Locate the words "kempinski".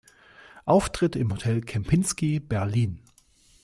1.61-2.39